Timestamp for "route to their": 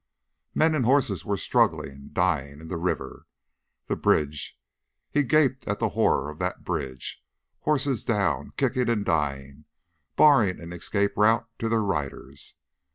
11.15-11.83